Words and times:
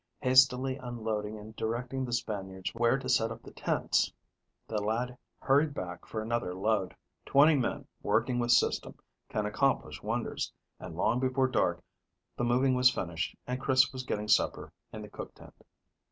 Hastily 0.21 0.77
unloading 0.77 1.37
and 1.37 1.55
directing 1.55 2.03
the 2.05 2.11
Spaniards 2.11 2.71
where 2.73 2.97
to 2.97 3.07
set 3.07 3.29
up 3.31 3.43
the 3.43 3.51
tents, 3.51 4.11
the 4.67 4.81
lad 4.81 5.15
hurried 5.37 5.75
back 5.75 6.07
for 6.07 6.23
another 6.23 6.55
load. 6.55 6.95
Twenty 7.23 7.53
men 7.55 7.85
working 8.01 8.39
with 8.39 8.49
system 8.51 8.95
can 9.29 9.45
accomplish 9.45 10.01
wonders, 10.01 10.51
and 10.79 10.97
long 10.97 11.19
before 11.19 11.47
dark 11.47 11.83
the 12.35 12.43
moving 12.43 12.73
was 12.73 12.89
finished 12.89 13.35
and 13.45 13.61
Chris 13.61 13.93
was 13.93 14.01
getting 14.01 14.27
supper 14.27 14.73
in 14.91 15.03
the 15.03 15.07
cook 15.07 15.35
tent. 15.35 15.53